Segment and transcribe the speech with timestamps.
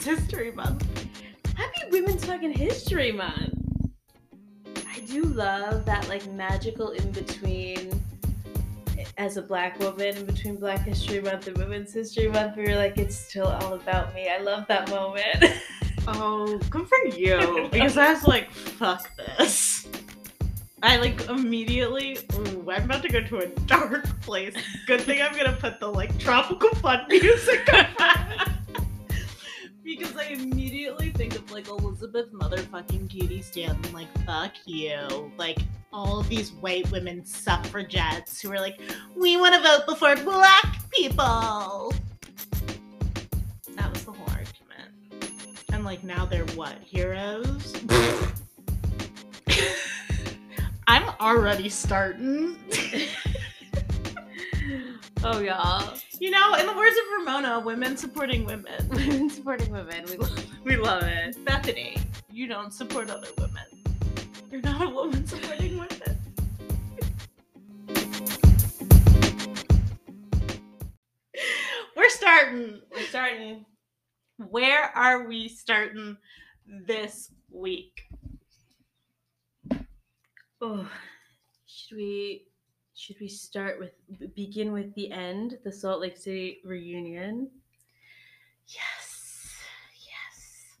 [0.00, 1.08] Women's History Month.
[1.56, 3.52] Happy Women's fucking History Month.
[4.88, 8.02] I do love that like magical in between
[9.18, 12.56] as a black woman in between Black History Month and Women's History Month.
[12.56, 14.30] we're like, it's still all about me.
[14.30, 15.44] I love that moment.
[16.08, 17.68] Oh, good for you.
[17.70, 19.86] Because I was like, fuck this.
[20.82, 24.54] I like immediately, ooh, I'm about to go to a dark place.
[24.86, 27.86] Good thing I'm gonna put the like tropical fun music on.
[29.98, 35.32] Because I immediately think of like Elizabeth motherfucking Cady Stanton, like, fuck you.
[35.36, 35.58] Like,
[35.92, 38.80] all of these white women suffragettes who are like,
[39.16, 41.92] we want to vote before black people.
[43.74, 44.92] That was the whole argument.
[45.72, 46.76] And like, now they're what?
[46.84, 47.74] Heroes?
[50.86, 52.56] I'm already starting.
[55.24, 55.98] oh y'all.
[56.18, 58.88] You know, in the words of Ramona, women supporting women.
[58.90, 60.04] Women supporting women.
[60.08, 61.44] We love we love it.
[61.44, 61.96] Bethany,
[62.30, 63.64] you don't support other women.
[64.50, 66.18] You're not a woman supporting women.
[71.96, 72.80] We're starting.
[72.90, 73.64] We're starting.
[74.36, 76.16] Where are we starting
[76.66, 78.02] this week?
[80.62, 80.88] Oh,
[81.66, 82.49] should we
[83.00, 83.92] should we start with
[84.34, 87.50] begin with the end, the Salt Lake City reunion?
[88.66, 89.56] Yes.
[90.04, 90.76] Yes.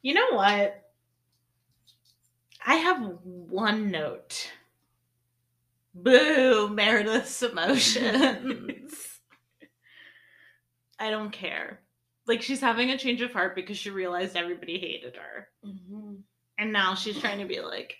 [0.00, 0.82] You know what?
[2.66, 4.50] I have one note.
[5.94, 9.20] Boo, Meredith's emotions.
[10.98, 11.80] I don't care.
[12.26, 15.48] Like she's having a change of heart because she realized everybody hated her.
[15.66, 16.14] Mm-hmm.
[16.58, 17.98] And now she's trying to be like,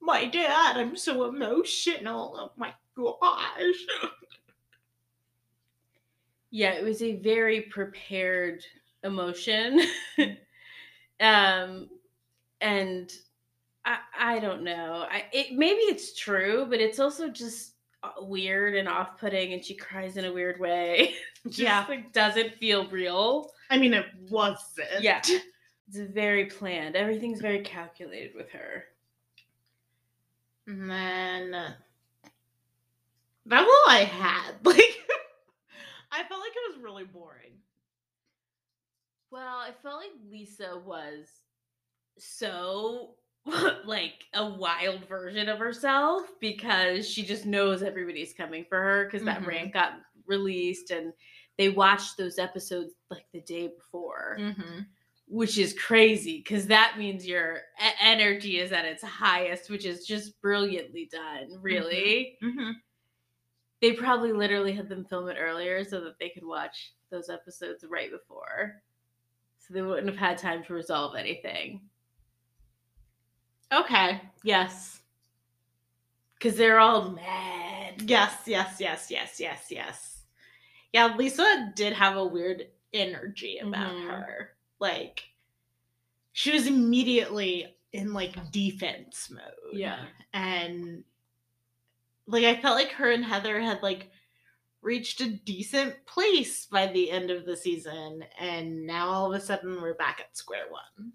[0.00, 2.34] my dad, I'm so emotional.
[2.38, 3.86] Oh my gosh.
[6.50, 8.64] Yeah, it was a very prepared
[9.04, 9.80] emotion.
[11.20, 11.88] um
[12.60, 13.12] and
[13.84, 15.06] I I don't know.
[15.10, 19.74] I it maybe it's true, but it's also just uh, weird and off-putting and she
[19.74, 21.14] cries in a weird way.
[21.46, 21.84] just Yeah.
[21.88, 23.50] like doesn't feel real.
[23.70, 25.00] I mean, it wasn't.
[25.02, 25.20] Yeah.
[25.88, 26.96] It's very planned.
[26.96, 28.84] Everything's very calculated with her.
[30.68, 31.74] And then
[33.46, 34.54] that's all I had.
[34.64, 34.98] Like,
[36.12, 37.52] I felt like it was really boring.
[39.30, 41.28] Well, I felt like Lisa was
[42.18, 43.16] so
[43.86, 49.24] like a wild version of herself because she just knows everybody's coming for her because
[49.24, 49.46] that Mhm.
[49.46, 51.12] rant got released and
[51.58, 54.80] they watched those episodes like the day before, Mm-hmm.
[55.28, 57.60] Which is crazy because that means your
[58.00, 62.38] energy is at its highest, which is just brilliantly done, really.
[62.42, 62.70] Mm-hmm.
[63.80, 67.84] They probably literally had them film it earlier so that they could watch those episodes
[67.88, 68.82] right before.
[69.58, 71.82] So they wouldn't have had time to resolve anything.
[73.72, 74.20] Okay.
[74.42, 75.00] Yes.
[76.34, 78.02] Because they're all mad.
[78.02, 80.22] Yes, yes, yes, yes, yes, yes.
[80.92, 84.08] Yeah, Lisa did have a weird energy about Mhm.
[84.08, 84.56] her.
[84.78, 85.24] Like,
[86.32, 89.72] she was immediately in like defense mode.
[89.72, 90.04] Yeah.
[90.32, 91.04] And
[92.26, 94.10] like, I felt like her and Heather had like
[94.82, 98.24] reached a decent place by the end of the season.
[98.38, 101.12] And now all of a sudden we're back at square one.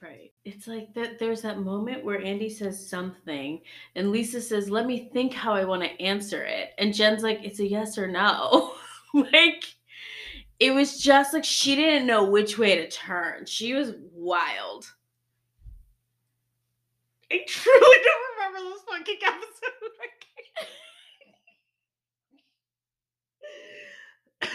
[0.00, 0.32] Right.
[0.46, 3.60] It's like that there's that moment where Andy says something
[3.94, 6.70] and Lisa says, Let me think how I want to answer it.
[6.78, 8.72] And Jen's like, It's a yes or no.
[9.12, 9.74] like
[10.60, 13.46] it was just like she didn't know which way to turn.
[13.46, 14.92] She was wild.
[17.32, 19.50] I truly don't remember this fucking episode.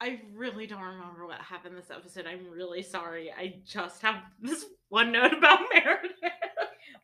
[0.00, 2.26] I really don't remember what happened this episode.
[2.26, 3.32] I'm really sorry.
[3.32, 6.12] I just have this one note about Meredith.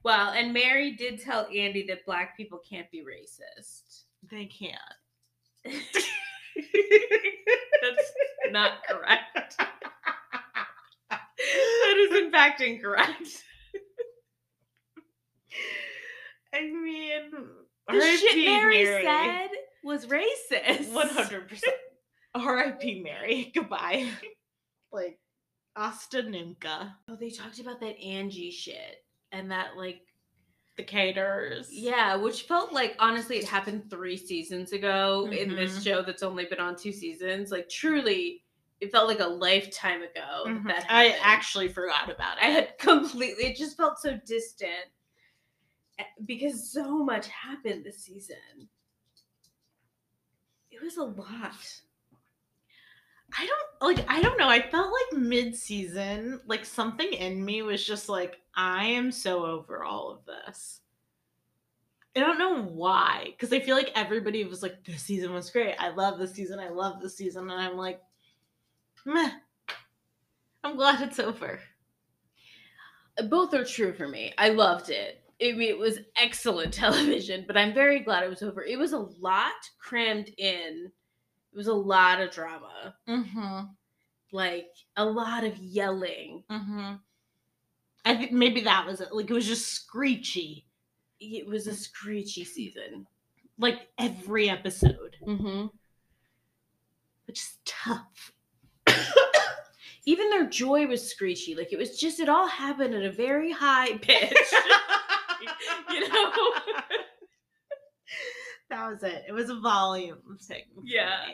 [0.04, 4.02] Well, and Mary did tell Andy that black people can't be racist.
[4.30, 4.78] They can't.
[7.82, 8.12] That's
[8.50, 9.56] not correct.
[11.10, 13.44] that is in fact incorrect.
[16.54, 17.30] I mean,
[17.88, 18.44] The shit R.I.P.
[18.46, 19.04] Mary, Mary.
[19.04, 19.48] said
[19.84, 20.92] was racist.
[20.92, 21.74] One hundred percent.
[22.34, 23.02] R.I.P.
[23.02, 23.50] Mary.
[23.54, 24.08] Goodbye.
[24.92, 25.18] Like
[25.76, 26.22] Asta
[27.08, 30.02] Oh, they talked about that Angie shit and that like
[30.76, 31.68] the caterers.
[31.70, 35.84] yeah, which felt like honestly it happened three seasons ago in this Mhm.
[35.84, 37.50] show that's only been on two seasons.
[37.52, 38.42] Like truly,
[38.80, 40.64] it felt like a lifetime ago Mhm.
[40.66, 42.44] that, that I actually forgot about it.
[42.44, 44.88] I had completely it just felt so distant
[45.98, 48.68] eh, because so much happened this season.
[50.70, 51.82] It was a lot.
[53.38, 54.48] I don't like I don't know.
[54.48, 59.84] I felt like mid-season, like something in me was just like I am so over
[59.84, 60.80] all of this.
[62.14, 65.74] I don't know why, because I feel like everybody was like, "This season was great.
[65.78, 66.58] I love this season.
[66.58, 68.00] I love this season," and I'm like,
[69.06, 69.30] "Meh."
[70.64, 71.60] I'm glad it's over.
[73.28, 74.32] Both are true for me.
[74.38, 75.24] I loved it.
[75.38, 78.62] It, it was excellent television, but I'm very glad it was over.
[78.62, 80.92] It was a lot crammed in.
[81.52, 82.94] It was a lot of drama.
[83.08, 83.60] Mm-hmm.
[84.32, 86.44] Like a lot of yelling.
[86.50, 86.94] Mm-hmm.
[88.04, 89.12] I think maybe that was it.
[89.12, 90.66] Like it was just screechy.
[91.20, 93.06] It was a screechy season.
[93.58, 95.16] Like every episode.
[95.26, 95.66] Mm-hmm.
[97.26, 98.32] Which is tough.
[100.04, 101.54] Even their joy was screechy.
[101.54, 104.32] Like it was just it all happened at a very high pitch.
[105.90, 106.32] you know?
[108.72, 109.24] That was it.
[109.28, 110.64] It was a volume thing.
[110.82, 111.26] Yeah.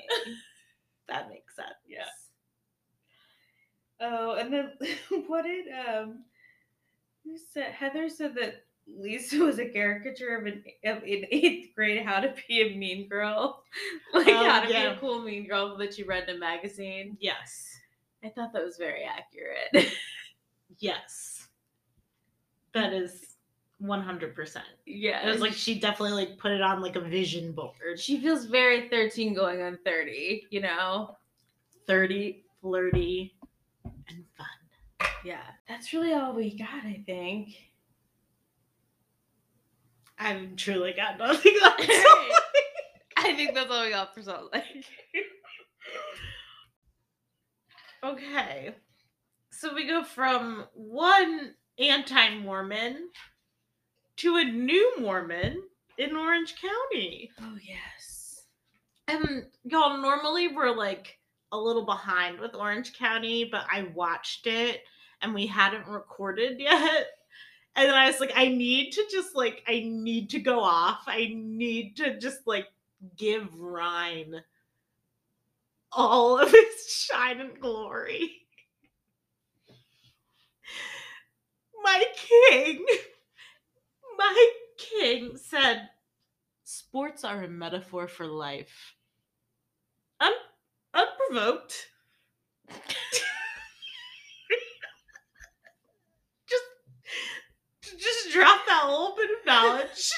[1.09, 1.69] That makes sense.
[1.89, 2.05] Yeah.
[4.01, 4.73] Oh, and then
[5.27, 6.25] what did um
[7.25, 12.05] who said Heather said that Lisa was a caricature of an of in eighth grade
[12.05, 13.63] how to be a mean girl.
[14.13, 17.17] Like Oh, how to be a cool mean girl that you read in a magazine.
[17.21, 17.69] Yes.
[18.25, 19.93] I thought that was very accurate.
[20.81, 21.49] Yes.
[22.75, 23.28] That is
[23.83, 24.63] 100%.
[24.87, 25.27] yeah.
[25.27, 27.99] It was like she definitely like put it on like a vision board.
[27.99, 31.17] she feels very 13 going on 30, you know?
[31.87, 33.35] 30, flirty,
[34.09, 35.09] and fun.
[35.25, 35.43] Yeah.
[35.69, 37.51] That's really all we got, I think.
[40.19, 41.75] I've truly got nothing else.
[43.17, 44.85] I think that's all we got for Salt Lake.
[48.05, 48.75] okay.
[49.51, 53.09] So we go from one anti Mormon
[54.19, 55.63] to a new Mormon
[55.97, 57.31] in Orange County.
[57.41, 58.43] Oh yes.
[59.07, 61.19] And y'all, normally we're like
[61.53, 64.83] a little behind with Orange County, but I watched it
[65.23, 67.07] and we hadn't recorded yet.
[67.77, 71.03] And then I was like, I need to just like, I need to go off.
[71.07, 72.67] I need to just like
[73.17, 74.43] give Ryne
[75.93, 78.33] all of his shine and glory.
[81.83, 82.85] My king,
[84.19, 85.89] my king said,
[86.65, 88.95] Sports are a metaphor for life.
[90.21, 90.33] Un-
[90.93, 91.87] unprovoked.
[96.47, 96.65] just,
[97.99, 100.11] just drop that little bit of knowledge.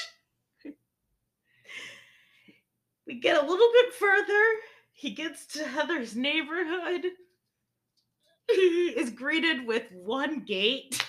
[3.07, 4.43] we get a little bit further.
[4.91, 7.05] He gets to Heather's neighborhood.
[8.49, 11.01] He is greeted with one gate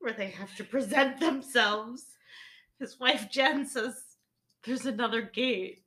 [0.00, 2.04] where they have to present themselves.
[2.78, 3.94] His wife Jen says,
[4.64, 5.84] There's another gate.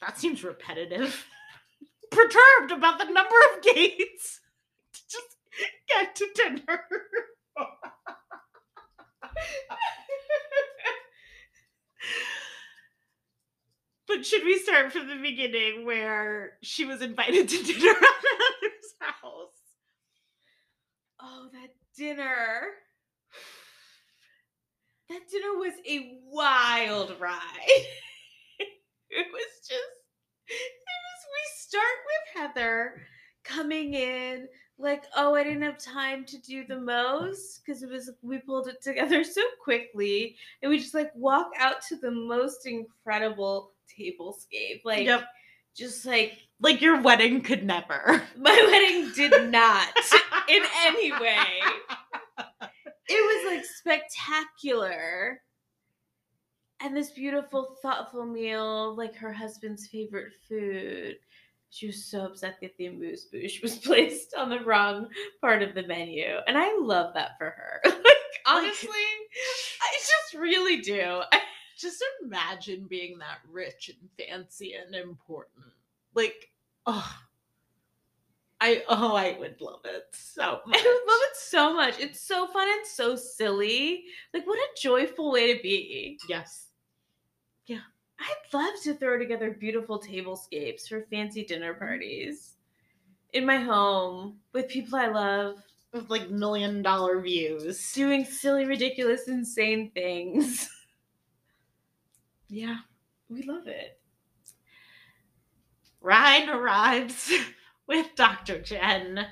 [0.00, 1.26] That seems repetitive.
[2.10, 4.40] Perturbed about the number of gates
[4.94, 5.36] to just
[5.88, 6.80] get to dinner.
[14.08, 18.94] but should we start from the beginning where she was invited to dinner at Heather's
[18.98, 19.50] house?
[21.20, 22.72] Oh, that dinner.
[25.12, 27.38] That dinner was a wild ride.
[29.10, 29.72] it was just
[30.48, 33.02] it was we start with Heather
[33.44, 38.10] coming in like, oh, I didn't have time to do the most because it was
[38.22, 40.36] we pulled it together so quickly.
[40.62, 44.80] And we just like walk out to the most incredible tablescape.
[44.84, 45.24] Like Yep.
[45.76, 48.22] just like Like your wedding could never.
[48.38, 49.88] my wedding did not
[50.48, 51.60] in any way.
[53.08, 55.40] It was like spectacular.
[56.80, 61.16] And this beautiful, thoughtful meal, like her husband's favorite food.
[61.70, 65.08] She was so upset that the amuse bouche was placed on the wrong
[65.40, 66.26] part of the menu.
[66.46, 67.80] And I love that for her.
[67.84, 71.22] like, honestly, I just really do.
[71.78, 75.64] Just imagine being that rich and fancy and important.
[76.14, 76.50] Like,
[76.86, 77.12] oh,
[78.64, 80.80] I oh I would love it so much.
[80.80, 81.98] I love it so much.
[81.98, 84.04] It's so fun and so silly.
[84.32, 86.18] Like, what a joyful way to be.
[86.28, 86.68] Yes.
[87.66, 87.80] Yeah.
[88.20, 92.52] I'd love to throw together beautiful tablescapes for fancy dinner parties
[93.32, 97.92] in my home with people I love, With like million dollar views.
[97.92, 100.68] doing silly, ridiculous, insane things.
[102.48, 102.76] Yeah.
[103.30, 103.98] We love it.
[106.02, 107.32] Ryne arrives
[107.86, 108.60] with Dr.
[108.60, 109.26] Jen.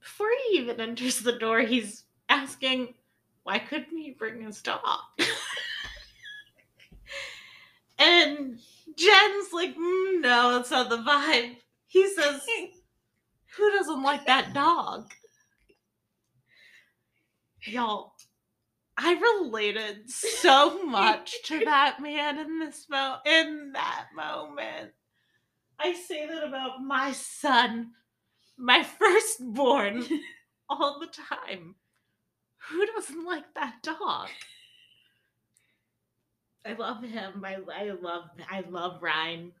[0.00, 2.94] Before he even enters the door, he's asking,
[3.42, 4.80] why couldn't he bring his dog?
[7.98, 8.58] and
[8.96, 11.56] Jen's like, mm, no, that's not the vibe.
[11.86, 12.42] He says,
[13.56, 15.12] who doesn't like that dog?
[17.62, 18.14] Y'all,
[18.96, 24.92] I related so much to that man in this mo in that moment.
[25.80, 27.92] I say that about my son,
[28.56, 30.04] my firstborn,
[30.68, 31.74] all the time.
[32.70, 34.28] Who doesn't like that dog?
[36.66, 37.44] I love him.
[37.44, 39.52] I, I love I love Ryne.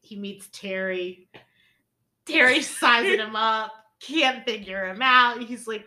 [0.00, 1.28] He meets Terry.
[2.26, 3.72] Terry's sizing him up.
[4.00, 5.42] Can't figure him out.
[5.42, 5.86] He's like,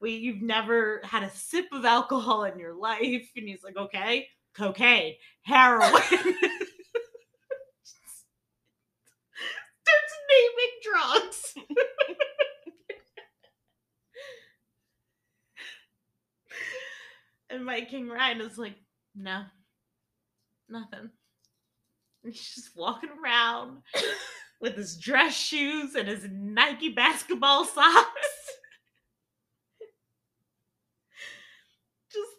[0.00, 4.28] "Wait, you've never had a sip of alcohol in your life?" And he's like, "Okay,
[4.54, 5.90] cocaine, heroin."
[9.86, 10.25] Starts naming
[10.82, 11.54] drugs.
[17.50, 18.74] and my King Ryne is like,
[19.14, 19.44] "No,
[20.68, 21.10] nothing."
[22.24, 23.82] And he's just walking around
[24.60, 28.10] with his dress shoes and his Nike basketball socks.
[32.12, 32.32] just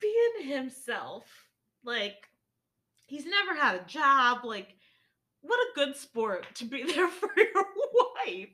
[0.00, 1.24] being himself.
[1.84, 2.16] Like,
[3.06, 4.44] he's never had a job.
[4.44, 4.74] Like,
[5.42, 7.64] what a good sport to be there for your
[8.26, 8.48] wife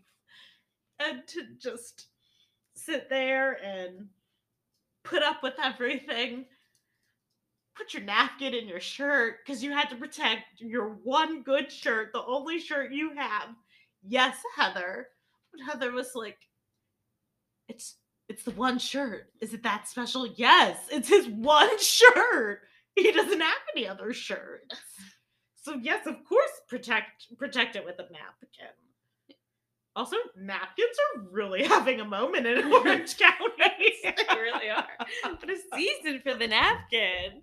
[1.01, 2.07] and to just
[2.75, 4.09] sit there and
[5.05, 6.45] put up with everything
[7.77, 12.13] put your napkin in your shirt because you had to protect your one good shirt,
[12.13, 13.49] the only shirt you have.
[14.07, 15.09] Yes, Heather.
[15.53, 16.39] But Heather was like,
[17.69, 17.97] it's
[18.29, 19.27] it's the one shirt.
[19.41, 20.27] Is it that special?
[20.27, 22.61] Yes, it's his one shirt.
[22.95, 24.77] He doesn't have any other shirts.
[25.65, 28.75] So yes, of course, protect protect it with a napkin.
[29.97, 33.95] Also, napkins are really having a moment in Orange County.
[34.03, 34.87] they really are.
[35.23, 37.43] What a season for the napkin.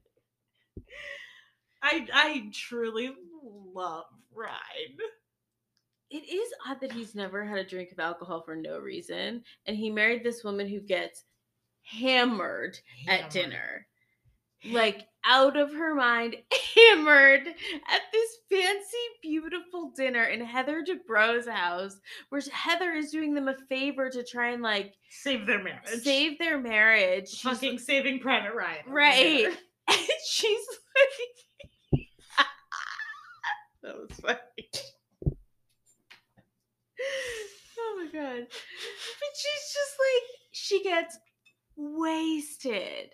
[1.81, 3.11] I I truly
[3.41, 4.97] love Ryne.
[6.11, 9.43] It is odd that he's never had a drink of alcohol for no reason.
[9.65, 11.23] And he married this woman who gets
[11.83, 13.87] hammered, at dinner.
[14.69, 16.35] Like out of her mind,
[16.75, 21.99] hammered at this fancy, beautiful dinner in Heather Dubrow's house,
[22.29, 25.87] where Heather is doing them a favor to try and like Save their marriage.
[26.01, 27.29] save their marriage.
[27.29, 28.83] She's fucking saving Private Ryne.
[28.87, 29.45] Right.
[29.87, 30.65] and she's
[31.91, 31.99] like
[33.83, 34.37] that was funny
[37.79, 41.17] oh my god but she's just like she gets
[41.75, 43.09] wasted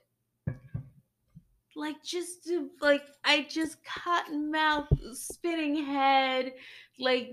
[1.77, 6.53] like just to- like i just cotton mouth spinning head
[7.00, 7.31] like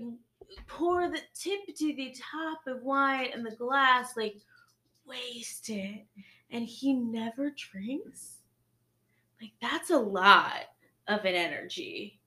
[0.67, 4.37] pour the tip to the top of wine and the glass like
[5.07, 5.99] wasted
[6.51, 8.37] and he never drinks
[9.41, 10.65] like that's a lot
[11.07, 12.19] of an energy.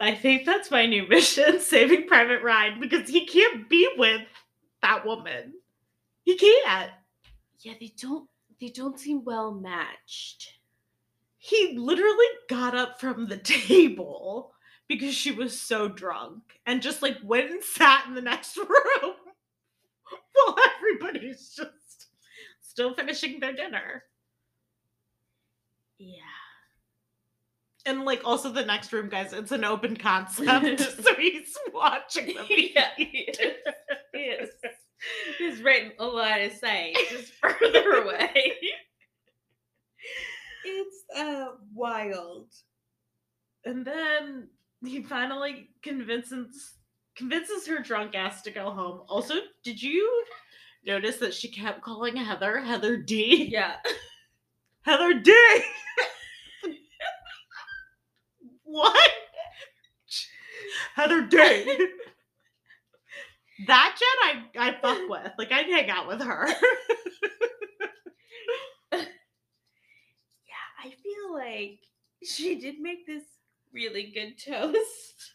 [0.00, 4.22] I think that's my new mission, saving Private Ryne, because he can't be with
[4.82, 5.54] that woman.
[6.24, 6.90] He can't.
[7.60, 8.28] Yeah, they don't
[8.60, 10.54] they don't seem well matched.
[11.38, 13.36] He literally got up from the
[13.68, 14.52] table
[14.88, 18.66] because she was so drunk and just like went and sat in the next room
[20.34, 22.08] while everybody's just
[22.60, 24.04] still finishing their dinner.
[25.98, 26.20] Yeah.
[27.86, 30.80] And like also the next room, guys, it's an open concept.
[31.02, 32.46] so he's watching them.
[32.48, 33.38] Yeah, he is.
[34.12, 34.50] He is.
[35.38, 37.32] He's written a lot of sight just
[37.72, 38.52] further away.
[40.64, 42.48] it's uh wild.
[43.64, 44.48] And then
[44.84, 46.74] he finally convinces
[47.16, 49.02] convinces her drunk ass to go home.
[49.08, 50.24] Also, did you
[50.86, 53.48] notice that she kept calling Heather Heather D?
[53.50, 53.76] Yeah.
[54.82, 55.34] Heather D.
[58.64, 59.10] what?
[60.94, 61.88] Heather D.
[63.66, 65.32] that Jen I I fuck with.
[65.38, 66.48] Like I'd hang out with her.
[68.92, 71.80] Yeah, I feel like
[72.22, 73.24] she did make this
[73.72, 75.32] really good toast.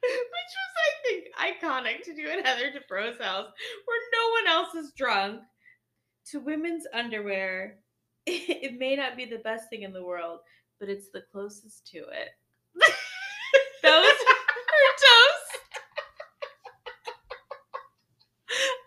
[0.00, 3.50] Which was, I think, iconic to do at Heather Dubrow's house,
[3.84, 5.42] where no one else is drunk.
[6.30, 7.78] To women's underwear,
[8.26, 10.40] it may not be the best thing in the world,
[10.78, 12.28] but it's the closest to it.
[13.82, 15.58] that was her toast.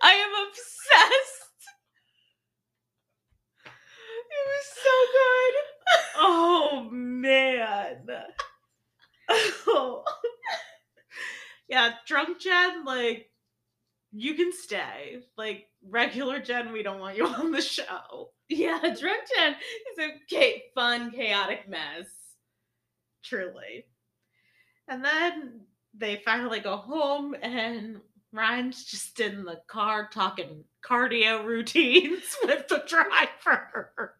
[0.02, 1.42] I am obsessed.
[3.66, 5.54] It was so good.
[6.18, 8.08] Oh man.
[9.30, 10.04] Oh.
[12.40, 13.30] Jen, like
[14.12, 15.20] you can stay.
[15.38, 18.32] Like regular Jen, we don't want you on the show.
[18.50, 19.56] Yeah, drunk Jen
[19.92, 22.08] is a cha- fun, chaotic mess.
[23.24, 23.86] Truly.
[24.88, 25.62] And then
[25.94, 28.02] they finally go home, and
[28.34, 34.16] Ryne's just in the car talking cardio routines with the driver.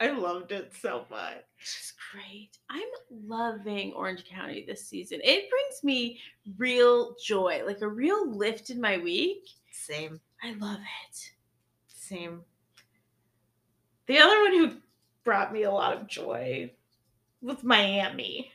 [0.00, 1.44] I loved it so much.
[1.60, 2.50] It's great.
[2.70, 2.88] I'm
[3.26, 5.20] loving Orange County this season.
[5.24, 6.20] It brings me
[6.56, 9.48] real joy, like a real lift in my week.
[9.72, 10.20] Same.
[10.42, 11.30] I love it.
[11.88, 12.42] Same.
[14.06, 14.76] The other one who
[15.24, 16.70] brought me a lot of joy
[17.42, 18.52] was Miami.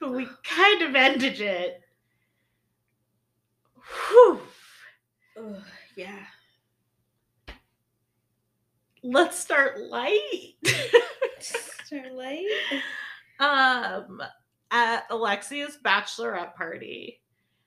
[0.00, 1.82] But we kind of ended it.
[4.08, 4.40] Whew.
[5.36, 5.62] Ugh,
[5.94, 6.24] yeah.
[9.02, 10.54] Let's start light.
[11.84, 12.46] Starlight.
[13.40, 14.20] um
[14.70, 17.22] at Alexia's bachelorette party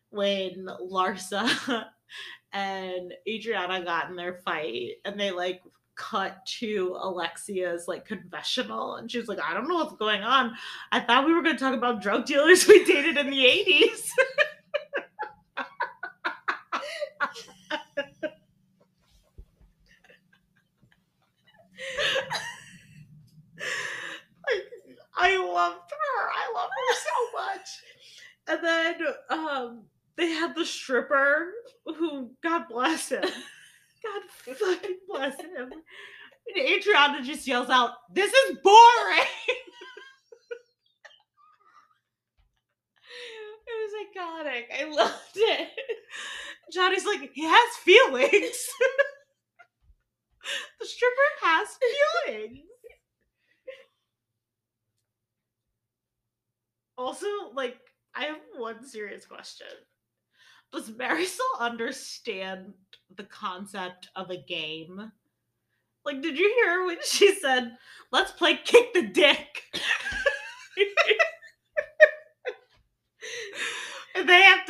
[0.09, 1.85] when Larsa
[2.53, 5.61] and Adriana got in their fight and they like
[5.95, 10.53] cut to Alexia's like confessional and she was like, I don't know what's going on.
[10.91, 14.09] I thought we were gonna talk about drug dealers we dated in the 80s.
[25.21, 26.29] I loved her.
[26.29, 27.69] I love her so much.
[28.47, 28.95] And then
[29.29, 29.83] um
[30.17, 31.51] they had the stripper
[31.85, 33.21] who God bless him.
[33.23, 35.71] God fucking bless him.
[35.71, 39.27] And Adriana just yells out, This is boring.
[43.67, 44.63] It was iconic.
[44.79, 45.69] I loved it.
[46.73, 48.31] Johnny's like, he has feelings.
[50.79, 51.67] the stripper has
[52.27, 52.59] feelings.
[57.01, 57.79] Also, like,
[58.13, 59.65] I have one serious question.
[60.71, 62.75] Does Marisol understand
[63.15, 65.11] the concept of a game?
[66.05, 67.75] Like, did you hear when she said,
[68.11, 69.63] let's play kick the dick?
[74.15, 74.67] and they have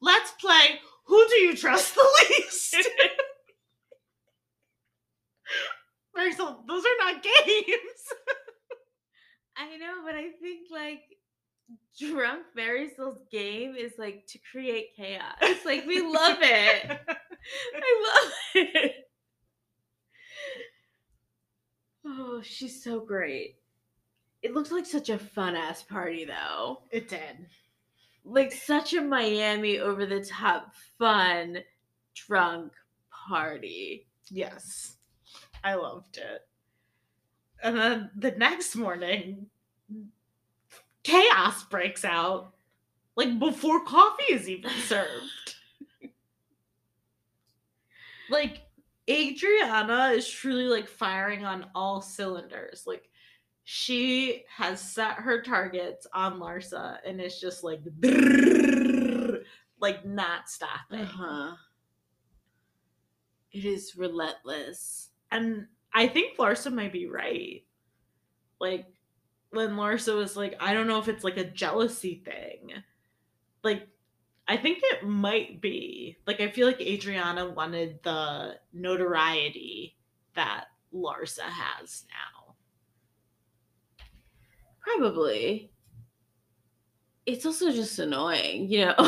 [0.00, 2.76] let's play who do you trust the least?
[6.16, 8.02] Marisol, those are not games.
[9.58, 11.17] I know, but I think like
[11.98, 15.34] drunk Marisol's game is like to create chaos.
[15.64, 16.90] Like we love it.
[17.74, 18.92] I love it.
[22.06, 23.56] Oh, she's so great.
[24.42, 26.82] It looked like such a fun ass party though.
[26.90, 27.48] It did.
[28.24, 31.58] Like such a Miami over the top fun
[32.14, 32.72] drunk
[33.28, 34.06] party.
[34.30, 34.96] Yes.
[35.64, 36.46] I loved it.
[37.62, 39.46] And then the next morning,
[41.08, 42.52] chaos breaks out.
[43.16, 45.54] Like before coffee is even served.
[48.30, 48.62] like
[49.08, 52.84] Adriana is truly like firing on all cylinders.
[52.86, 53.08] Like
[53.64, 57.80] she has set her targets on Larsa and it's just like
[59.80, 61.00] like not stopping.
[61.00, 61.54] Uh-huh.
[63.52, 65.08] It is relentless.
[65.30, 67.64] And I think Larsa might be right.
[68.60, 68.86] Like
[69.50, 72.82] when Larsa was like, I don't know if it's like a jealousy thing.
[73.62, 73.88] Like,
[74.46, 76.16] I think it might be.
[76.26, 79.96] Like, I feel like Adriana wanted the notoriety
[80.34, 82.54] that Larsa has now.
[84.80, 85.70] Probably.
[87.26, 88.94] It's also just annoying, you know?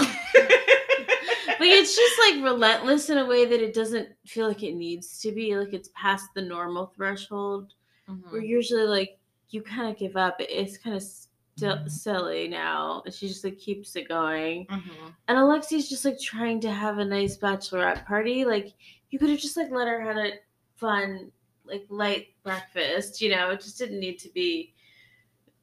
[1.61, 5.20] like it's just like relentless in a way that it doesn't feel like it needs
[5.20, 5.57] to be.
[5.57, 7.72] Like it's past the normal threshold.
[8.07, 8.50] Where mm-hmm.
[8.50, 9.19] usually like
[9.50, 10.36] you kind of give up.
[10.38, 13.02] It's kind of still silly now.
[13.04, 14.66] And she just like keeps it going.
[14.66, 15.14] Mhm.
[15.28, 18.44] And Alexi's just like trying to have a nice bachelorette party.
[18.44, 18.72] Like
[19.10, 20.32] you could have just like let her have a
[20.76, 21.30] fun,
[21.64, 23.20] like light breakfast.
[23.20, 24.74] You know, it just didn't need to be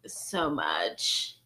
[0.05, 1.37] so much.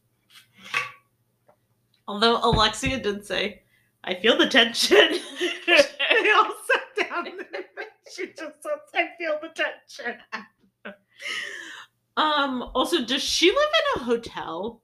[2.08, 3.62] Although Alexia did say,
[4.04, 4.98] I feel the tension.
[5.68, 7.40] they all sat down and
[8.14, 10.20] she just says, I feel the tension.
[12.18, 14.82] um, also, does she live in a hotel?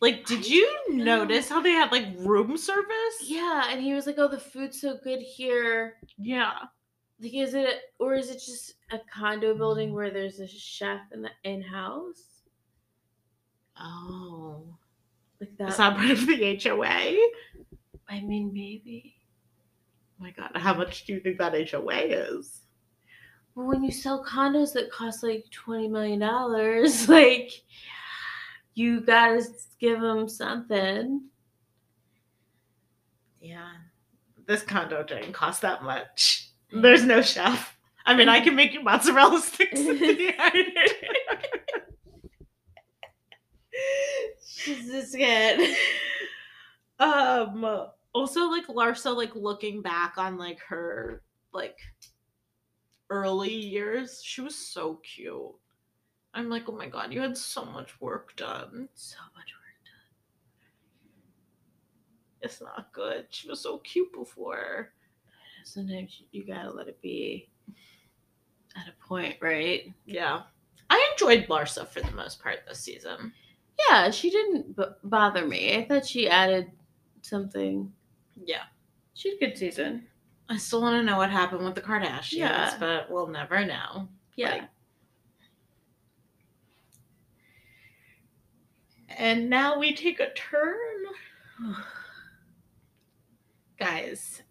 [0.00, 1.24] Like, did you don't know.
[1.24, 3.18] notice how they had like room service?
[3.24, 6.52] Yeah, and he was like, "Oh, the food's so good here." Yeah.
[7.20, 11.22] Like, is it or is it just a condo building where there's a chef in
[11.22, 12.42] the in house?
[13.76, 14.78] Oh.
[15.40, 15.68] Like that.
[15.70, 16.84] Is that part of the HOA?
[16.84, 17.30] Oh
[18.08, 19.16] I mean, maybe.
[20.18, 22.62] my god, how much do you think that HOA is?
[23.58, 27.50] Well, when you sell condos that cost like twenty million dollars, like
[28.74, 29.44] you gotta
[29.80, 31.22] give them something.
[33.40, 33.72] Yeah.
[34.46, 36.50] This condo didn't cost that much.
[36.72, 37.76] There's no chef.
[38.06, 39.80] I mean, I can make you mozzarella sticks.
[39.80, 41.00] in the iron.
[44.46, 45.74] She's just good.
[47.00, 51.76] um also like larsa like looking back on like her like
[53.10, 55.54] early years she was so cute
[56.34, 61.10] i'm like oh my god you had so much work done So much work done.
[62.42, 64.92] it's not good she was so cute before.
[65.64, 67.48] Sometimes you- gotta let it be
[68.76, 69.92] at a point, right?
[70.06, 70.42] yeah
[70.90, 73.32] i enjoyed larsa for the most part this season
[73.88, 75.76] Yeah, she didn't b- bother me.
[75.78, 76.70] I thought she added
[77.22, 77.92] something.
[78.44, 78.64] yeah
[79.14, 80.06] She had a good season.
[80.48, 82.74] I still want to know what happened with the kardashians Yeah.
[82.78, 84.50] but we'll never know Yeah.
[84.52, 84.62] Like,
[89.08, 90.86] and now we take a turn
[93.78, 94.42] guys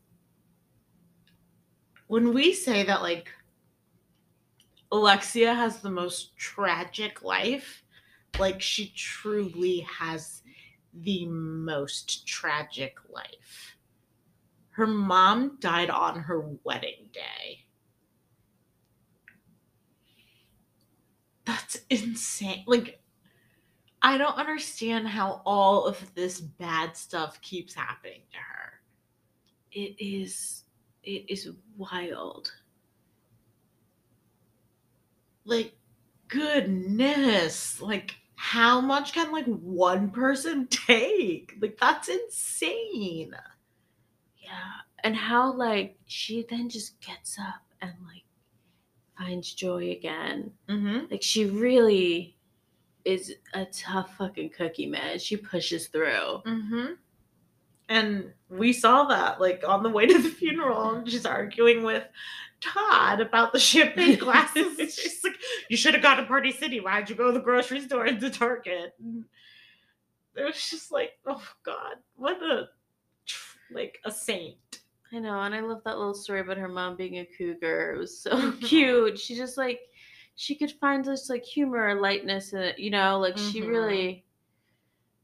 [2.07, 3.29] when we say that like
[4.91, 7.83] alexia has the most tragic life
[8.39, 10.41] like she truly has
[10.93, 13.76] the most tragic life
[14.77, 17.65] her mom died on her wedding day.
[21.45, 22.63] That's insane.
[22.67, 23.01] Like
[24.03, 28.73] i don't understand how all of this bad stuff keeps happening to her.
[29.71, 30.65] It is
[31.01, 32.51] it is wild.
[35.45, 35.73] like
[36.27, 37.81] goodness.
[37.81, 41.55] Like how much can like one person take?
[41.59, 43.33] Like that's insane
[44.47, 44.71] Yeah.
[45.03, 48.23] And how like she then just gets up and like
[49.17, 50.51] finds joy again.
[50.69, 51.05] mm-hmm.
[51.11, 52.35] Like she really
[53.05, 55.19] is a tough fucking cookie, man.
[55.19, 56.41] She pushes through.
[56.45, 56.93] Mm-hmm.
[57.89, 62.03] and we saw that like on the way to the funeral she's arguing with
[62.59, 65.37] todd about the champagne glasses she's like
[65.69, 68.19] you should have gone to party city why'd you go to the grocery store and
[68.19, 69.23] to target and
[70.35, 72.76] it was just like oh god what a tr-
[73.71, 74.55] like a saint
[75.13, 77.93] I know, and I love that little story about her mom being a cougar.
[77.93, 79.17] It was so cute.
[79.17, 79.79] She just like
[80.35, 83.67] she could find this like humor or lightness in it, you know, like she Mhm.
[83.69, 84.25] really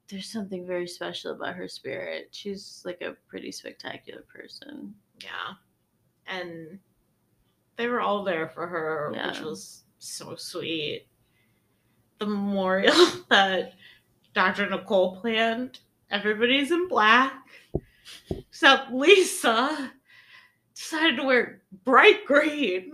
[0.10, 2.30] there's something very special about her spirit.
[2.32, 4.94] She's like a pretty spectacular person.
[5.20, 5.56] Yeah.
[6.28, 6.80] And
[7.78, 11.08] they were all there for her, which was so sweet.
[12.20, 12.96] The memorial
[13.30, 13.74] that
[14.34, 14.70] Dr.
[14.70, 15.80] Nicole planned,
[16.12, 17.34] everybody's in black,
[18.30, 19.92] except Lisa
[20.76, 22.92] decided to wear bright green.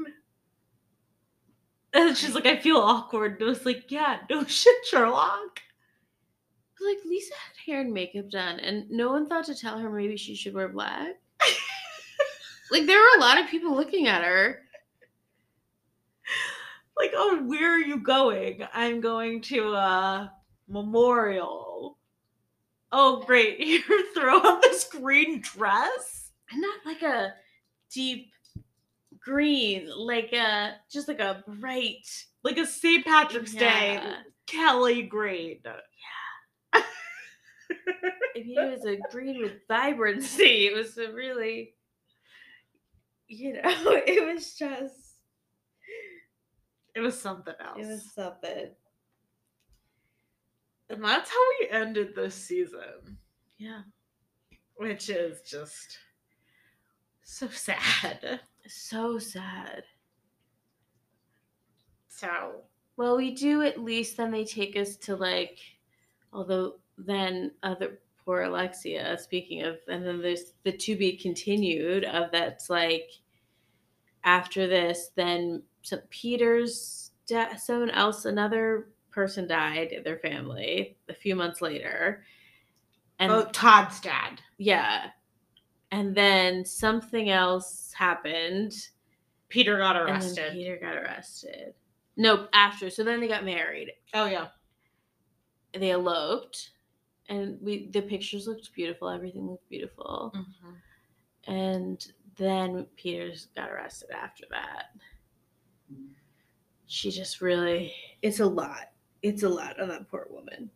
[1.94, 3.34] And she's like, I feel awkward.
[3.34, 5.62] And I was like, yeah, no shit, Sherlock.
[6.82, 10.16] Like Lisa had hair and makeup done, and no one thought to tell her maybe
[10.16, 11.16] she should wear black.
[12.72, 14.62] like there were a lot of people looking at her.
[16.98, 18.66] like, oh, where are you going?
[18.74, 20.32] I'm going to a
[20.70, 21.99] memorial.
[22.92, 23.60] Oh, great.
[23.66, 26.32] You throw on this green dress?
[26.52, 27.34] And not like a
[27.94, 28.32] deep
[29.20, 32.08] green, like a just like a bright
[32.44, 33.06] Like a St.
[33.06, 34.00] Patrick's Day
[34.48, 35.60] Kelly green.
[35.64, 36.82] Yeah.
[38.36, 41.74] If it was a green with vibrancy, it was a really,
[43.28, 45.16] you know, it was just,
[46.96, 47.78] It was something else.
[47.80, 48.70] it was something.
[50.90, 53.18] And that's how we ended this season,
[53.58, 53.84] Yeah.
[54.76, 55.98] which is just
[57.24, 58.42] so sad.
[58.68, 59.84] So sad.
[62.08, 62.64] So,
[62.98, 65.60] Well, we do at least then they take us to like,
[66.34, 72.32] although then other poor Alexia, speaking of, and then there's the to be continued of
[72.32, 73.10] that's like
[74.24, 81.14] after this, then so Peter's da- someone else, another person died in their family a
[81.14, 82.24] few months later.
[83.20, 84.42] And oh, Todd's dad.
[84.58, 85.10] yeah.
[85.92, 88.74] And then something else happened.
[89.50, 90.54] Peter got And arrested.
[90.54, 91.74] Peter got arrested.
[92.16, 92.90] Nope, after.
[92.90, 93.92] So then they got married.
[94.14, 94.48] oh, yeah.
[95.74, 96.72] They eloped.
[97.28, 99.10] And we the pictures looked beautiful.
[99.10, 100.34] Everything looked beautiful.
[100.36, 101.54] Mm-hmm.
[101.54, 104.86] And then Peter's got arrested after that.
[106.88, 108.90] She just really it's a lot.
[109.22, 110.70] It's a lot on that poor woman.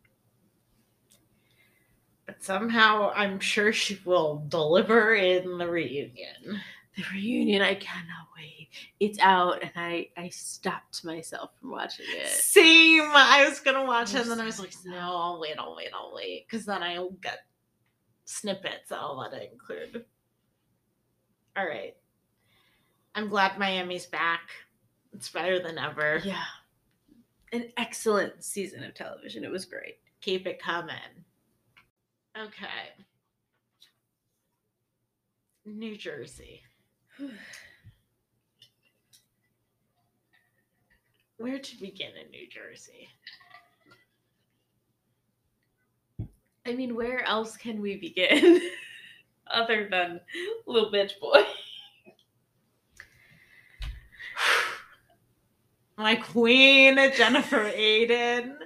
[2.26, 6.60] But somehow I'm sure she will deliver in the reunion.
[6.96, 8.68] The reunion, I cannot wait.
[9.00, 12.28] It's out and I I stopped myself from watching it.
[12.28, 13.10] Same.
[13.12, 15.88] I was gonna watch it, and then I was like, no, I'll wait, I'll wait,
[15.94, 17.40] I'll wait, because then I'll get
[18.24, 20.04] snippets that I'll let it include.
[21.56, 21.94] All right.
[23.14, 24.50] I'm glad Miami's back.
[25.12, 26.20] It's better than ever.
[26.24, 26.42] Yeah.
[27.54, 29.44] An excellent season of television.
[29.44, 29.98] It was great.
[30.20, 30.96] Keep it coming.
[32.36, 32.90] Okay.
[35.64, 36.62] New Jersey.
[41.36, 43.08] Where to begin in New Jersey?
[46.66, 48.62] I mean, where else can we begin
[49.46, 50.20] other than
[50.66, 51.44] little bitch boy?
[55.96, 58.56] My queen, Jennifer Aydin,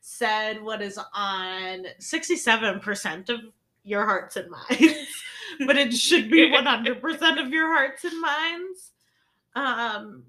[0.00, 3.40] said what is on 67% of
[3.84, 5.22] your hearts and minds,
[5.66, 8.90] but it should be 100% of your hearts and minds.
[9.54, 10.24] Um,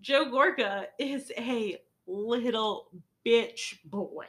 [0.00, 2.88] Joe Gorga is a little
[3.24, 4.26] bitch boy.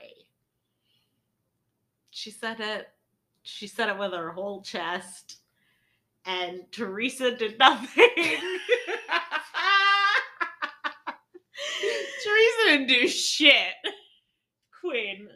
[2.11, 2.89] She said it.
[3.43, 5.37] She said it with her whole chest.
[6.25, 8.09] And Teresa did nothing.
[12.23, 13.73] Teresa didn't do shit.
[14.81, 15.29] Queen.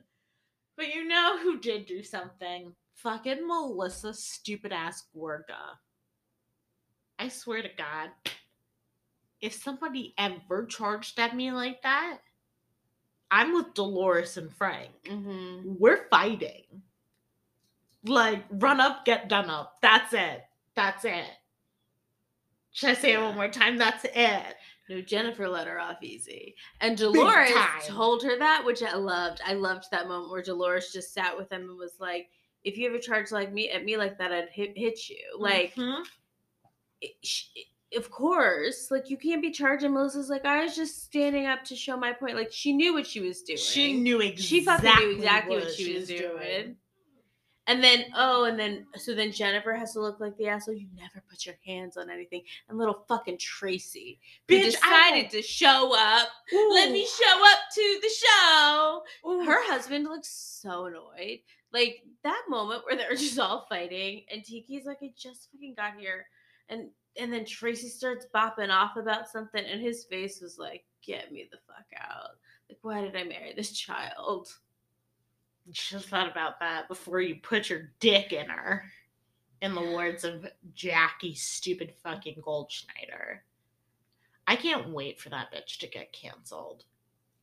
[0.76, 2.74] But you know who did do something?
[2.96, 5.78] Fucking Melissa stupid ass Gorga.
[7.20, 8.10] I swear to God,
[9.42, 12.20] if somebody ever charged at me like that,
[13.30, 14.92] I'm with Dolores and Frank.
[15.06, 15.74] Mm-hmm.
[15.80, 16.64] We're fighting.
[18.06, 19.78] Like, run up, get done up.
[19.82, 20.44] That's it.
[20.76, 21.26] That's it.
[22.72, 23.78] Should I say it one more time?
[23.78, 24.56] That's it.
[24.90, 26.56] No, Jennifer let her off easy.
[26.82, 27.52] And Dolores
[27.88, 29.40] told her that, which I loved.
[29.46, 32.28] I loved that moment where Dolores just sat with him and was like,
[32.66, 35.18] if you ever charged like me at me like that, I'd hit, hit you.
[35.38, 36.04] Like, Mhm.
[37.02, 37.12] it,
[37.96, 39.84] of course, like you can't be charged.
[39.84, 42.36] And Melissa's like, I was just standing up to show my point.
[42.36, 43.58] Like she knew what she was doing.
[43.58, 44.44] she knew exactly.
[44.44, 46.76] She fucking knew exactly what, she was doing.
[47.68, 50.76] And then, oh, and then, so then Jennifer has to look like the asshole.
[50.76, 52.42] You never put your hands on anything.
[52.68, 56.28] And little fucking Tracy, who Bitch, I decided to show up.
[56.52, 59.04] Let me show up to the show.
[59.46, 61.40] Her husband looks so annoyed.
[61.72, 65.96] Like that moment where they're just all fighting, and Tiki's like, I just fucking got
[65.98, 66.28] here.
[66.70, 71.32] And and then Tracy starts bopping off about something, and his face was like, Get
[71.32, 72.38] me the fuck out.
[72.70, 74.48] Like, why did I marry this child?
[75.72, 78.86] Just thought about that before you put your dick in her.
[79.62, 83.40] In the words of Jackie, stupid fucking Goldschneider.
[84.46, 86.84] I can't wait for that bitch to get canceled.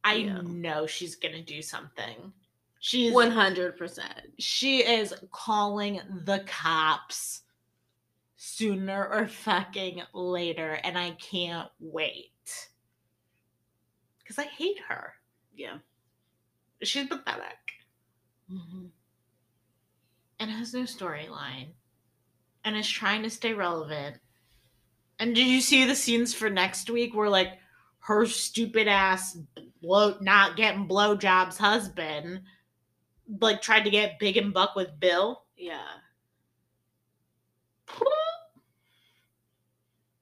[0.05, 0.43] I Yeah.
[0.43, 2.33] know she's gonna do something.
[2.79, 4.35] She's One hundred percent.
[4.39, 7.43] she is calling the cops
[8.37, 12.69] sooner or fucking later, and I can't wait.
[14.19, 15.15] Because I hate her.
[15.55, 15.79] Yeah.
[16.83, 17.80] She's pathetic
[18.53, 18.87] Mm-hmm.
[20.41, 21.69] and has no storyline
[22.65, 24.17] and is trying to stay relevant.
[25.21, 27.59] And did you see the scenes for next week where like
[28.01, 29.39] her stupid ass
[29.81, 32.41] blow not getting blowjobs husband
[33.41, 35.45] like tried to get big and buck with Bill?
[35.57, 35.87] Yeah.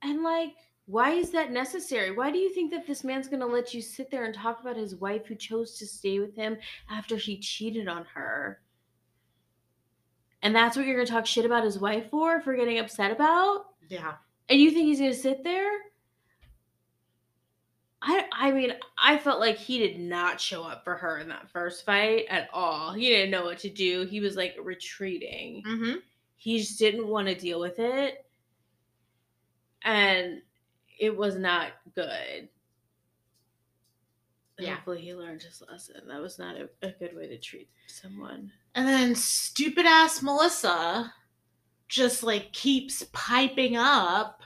[0.02, 0.54] And like,
[0.88, 2.12] why is that necessary?
[2.12, 4.74] Why do you think that this man's gonna let you sit there and talk about
[4.76, 6.56] his wife who chose to stay with him
[6.88, 8.62] after she cheated on her?
[10.40, 13.66] And that's what you're gonna talk shit about his wife for, for getting upset about?
[13.88, 14.14] Yeah.
[14.48, 15.70] And you think he's gonna sit there?
[18.00, 21.50] I I mean, I felt like he did not show up for her in that
[21.50, 22.94] first fight at all.
[22.94, 24.06] He didn't know what to do.
[24.06, 25.96] He was like retreating Mm-hmm.
[26.36, 28.24] he just didn't want to deal with it
[29.82, 30.40] and
[30.98, 32.48] it was not good
[34.58, 34.74] Yeah.
[34.74, 38.52] hopefully he learned his lesson that was not a, a good way to treat someone
[38.74, 41.12] And then stupid ass Melissa
[41.88, 44.42] just like keeps piping up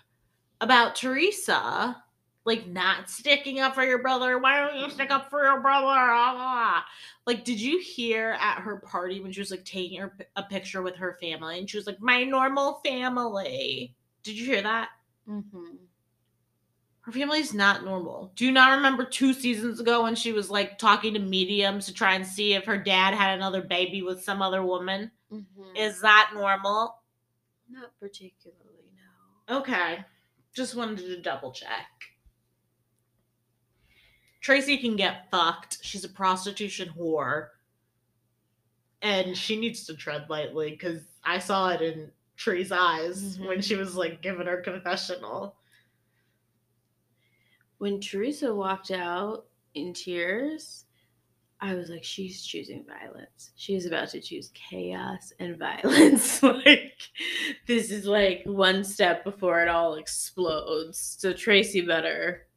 [0.61, 2.03] about Teresa,
[2.45, 4.38] like not sticking up for your brother.
[4.38, 5.87] Why don't you stick up for your brother?
[5.88, 6.85] Ah.
[7.27, 10.83] Like, did you hear at her party when she was like taking her, a picture
[10.83, 13.95] with her family and she was like, my normal family?
[14.23, 14.91] Did you hear that?
[15.29, 15.75] mm-hmm.
[17.03, 18.31] Her family's not normal.
[18.37, 21.93] Do you not remember two seasons ago when she was like talking to mediums to
[21.95, 25.11] try and see if her dad had another baby with some other woman?
[25.33, 25.77] Mm-hmm.
[25.77, 26.99] Is that normal?
[27.71, 28.91] not particularly
[29.49, 30.05] no Okay.
[30.55, 31.87] Just wanted to double check.
[34.41, 35.79] Tracy can get fucked.
[35.83, 37.49] She's a prostitution whore.
[39.01, 43.65] And she needs to tread lightly because I saw it in Tree's eyes when Mhm.
[43.65, 45.57] she was like giving her confessional.
[47.83, 50.85] When teresa walked out in tears
[51.64, 53.53] I was like, she's choosing violence.
[53.55, 56.42] She's about to choose chaos and violence.
[56.42, 56.99] like,
[57.68, 61.16] this is like one step before it all explodes.
[61.21, 62.49] So, Tracy better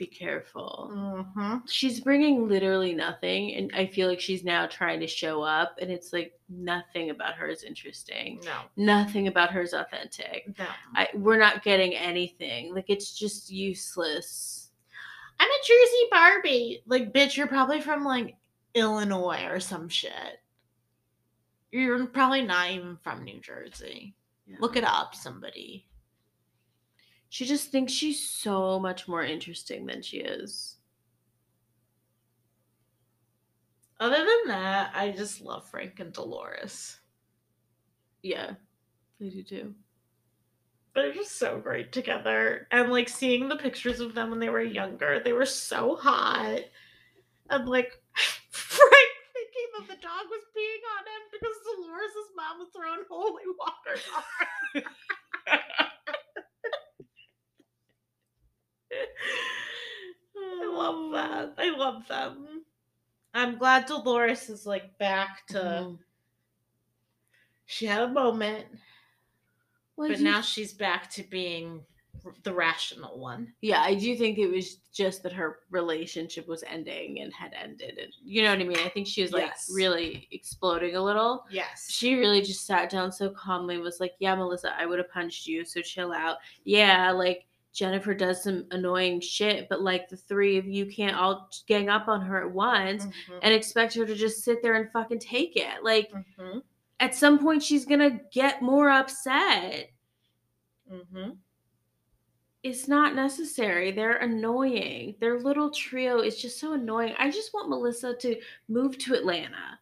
[0.00, 0.90] be careful.
[0.92, 1.58] Mm-hmm.
[1.66, 3.54] She's bringing literally nothing.
[3.54, 5.76] And I feel like she's now trying to show up.
[5.80, 8.40] And it's like nothing about her is interesting.
[8.44, 8.62] No.
[8.76, 10.46] Nothing about her is authentic.
[10.58, 10.64] No.
[10.96, 12.74] I, we're not getting anything.
[12.74, 14.70] Like, it's just useless.
[15.38, 16.82] I'm a Jersey Barbie.
[16.86, 18.36] Like, bitch, you're probably from like
[18.74, 20.40] Illinois or some shit.
[21.70, 24.16] You're probably not even from New Jersey.
[24.58, 25.86] Look it up, somebody.
[27.30, 30.76] She just thinks she's so much more interesting than she is.
[34.00, 36.98] Other than that, I just love Frank and Dolores.
[38.22, 38.54] Yeah,
[39.20, 39.74] I do too.
[40.96, 42.66] They're just so great together.
[42.72, 46.62] And like seeing the pictures of them when they were younger, they were so hot.
[47.48, 47.92] And like
[48.50, 53.44] Frank thinking that the dog was peeing on him because Dolores' mom was throwing holy
[53.56, 55.86] water on her.
[60.36, 61.54] I love that.
[61.58, 62.64] I love them.
[63.34, 65.58] I'm glad Dolores is like back to.
[65.58, 65.98] Mhm.
[67.66, 68.66] She had a moment,
[69.98, 71.84] I but now she's back to being
[72.42, 73.54] the rational one.
[73.62, 77.96] yeah, I do think it was just that her relationship was ending and had ended,
[77.98, 78.78] and you know what I mean.
[78.78, 79.70] I think she was like Yes.
[79.72, 81.44] really exploding a little.
[81.48, 81.88] Yes.
[81.90, 85.10] She really just sat down so calmly, and was like, "Yeah, Melissa, I would have
[85.10, 90.16] punched you, so chill out." Yeah, like Jennifer does some annoying shit, but like the
[90.16, 93.38] three of you can't all gang up on her at once Mhm.
[93.42, 95.82] and expect her to just sit there and fucking take it.
[95.84, 96.62] Like Mhm.
[96.98, 99.90] at some point she's gonna get more upset.
[100.90, 101.36] Mhm.
[102.62, 103.90] It's not necessary.
[103.90, 105.16] They're annoying.
[105.20, 107.14] Their little trio is just so annoying.
[107.18, 109.78] I just want Melissa to move to Atlanta.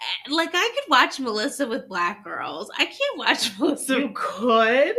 [0.00, 2.68] Eh, Like I could watch Melissa with black girls.
[2.76, 3.98] I can't watch Melissa.
[4.00, 4.96] You could.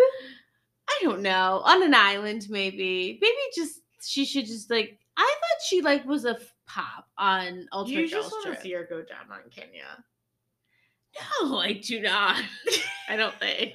[0.90, 1.62] I don't know.
[1.66, 3.20] On an island, maybe.
[3.22, 5.00] Maybe just she should just like.
[5.18, 8.74] I thought she like was a f- pop on Ultra You just want to see
[8.74, 10.04] her go down on Kenya.
[11.42, 12.42] No, I do not.
[13.10, 13.74] I don't think.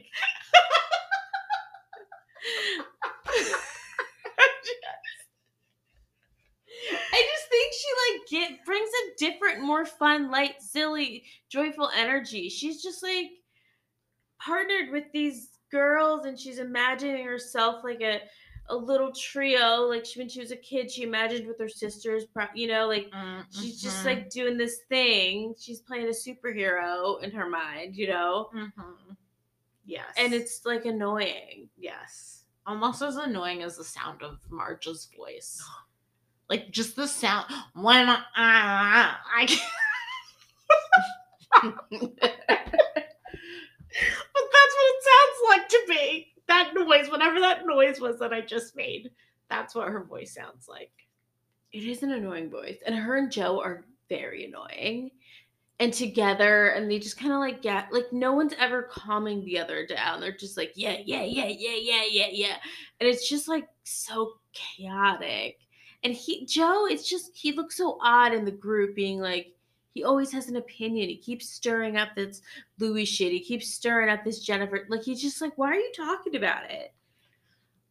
[7.13, 12.49] I just think she like get brings a different, more fun, light, silly, joyful energy.
[12.49, 13.31] She's just like
[14.41, 18.21] partnered with these girls, and she's imagining herself like a
[18.69, 19.87] a little trio.
[19.89, 22.25] Like she, when she was a kid, she imagined with her sisters.
[22.55, 23.11] You know, like
[23.51, 25.55] she's just like doing this thing.
[25.61, 28.51] She's playing a superhero in her mind, you know?
[28.55, 29.17] Mhm.
[29.85, 30.15] Yes.
[30.17, 31.69] And it's like annoying.
[31.77, 35.61] yes, almost as annoying as the sound of Marge's voice.
[36.51, 39.59] Like just the sound when I, I
[44.83, 46.29] what it sounds like to me.
[46.49, 49.11] That noise, whatever that noise was that I just made,
[49.49, 50.91] that's what her voice sounds like.
[51.73, 52.79] It is an annoying voice.
[52.85, 55.11] And her and Joe are very annoying.
[55.79, 59.59] And together, and they just kind of like get like no one's ever calming the
[59.59, 60.21] other down.
[60.21, 62.57] They're just like, yeah, yeah, yeah, yeah, yeah, yeah, yeah.
[63.01, 65.59] And it's just like so chaotic.
[66.05, 69.55] And he Joe, it's just he looks so odd in the group being like
[69.95, 71.09] he always has an opinion.
[71.09, 72.43] He keeps stirring up this
[72.79, 73.33] Louis shit.
[73.33, 74.87] He keeps stirring up this Jennifer.
[74.89, 76.93] Like he's just like, why are you talking about it?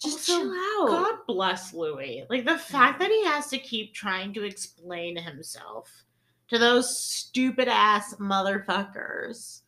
[0.02, 0.88] Just Also, chill out.
[0.88, 2.26] God bless Louis.
[2.30, 6.04] Like the fact that he has to keep trying to explain himself
[6.48, 9.62] to those stupid ass motherfuckers.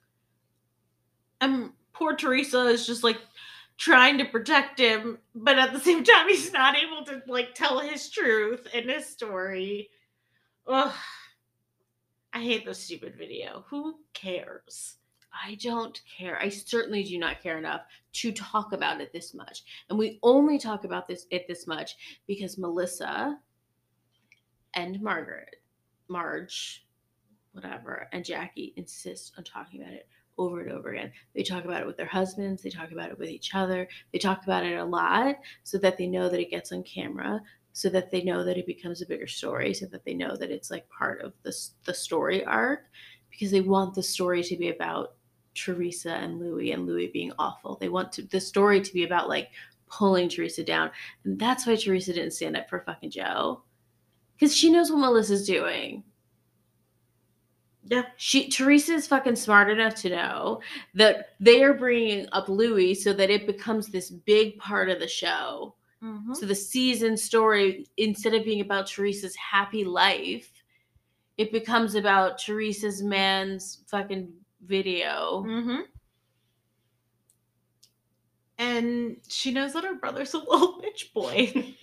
[1.39, 3.19] And poor Teresa is just like
[3.77, 7.79] trying to protect him, but at the same time, he's not able to like tell
[7.79, 9.89] his truth and his story.
[10.67, 10.93] Ugh.
[12.33, 13.63] I hate this stupid video.
[13.69, 14.95] Who cares?
[15.45, 16.39] I don't care.
[16.41, 17.81] I certainly do not care enough
[18.13, 19.63] to talk about it this much.
[19.89, 21.95] And we only talk about this it this much
[22.27, 23.39] because Melissa
[24.73, 25.57] and Margaret,
[26.07, 26.87] Marge,
[27.51, 30.07] whatever, and Jackie insist on talking about it
[30.39, 31.11] over and over again.
[31.35, 33.87] They talk about it with their husbands, they talk about it with each other.
[34.11, 37.41] They talk about it a lot so that they know that it gets on camera,
[37.73, 40.51] so that they know that it becomes a bigger story, so that they know that
[40.51, 42.81] it's like part of this the story arc
[43.29, 45.15] because they want the story to be about
[45.55, 47.77] Teresa and Louis and Louis being awful.
[47.79, 49.49] They want to the story to be about like
[49.89, 50.91] pulling Teresa down.
[51.25, 53.63] And that's why Teresa didn't stand up for fucking Joe.
[54.39, 56.03] Cuz she knows what Melissa's doing.
[57.85, 58.03] Yeah.
[58.17, 60.61] She Teresa is fucking smart enough to know
[60.93, 65.07] that they are bringing up Louis so that it becomes this big part of the
[65.07, 65.75] show.
[66.03, 66.33] Mm-hmm.
[66.33, 70.51] So the season story instead of being about Teresa's happy life
[71.37, 74.31] it becomes about Teresa's man's fucking
[74.65, 75.43] video.
[75.47, 75.81] Mm-hmm.
[78.59, 81.75] And she knows that her brother's a little bitch boy.